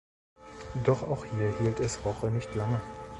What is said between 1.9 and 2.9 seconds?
Roche nicht lange.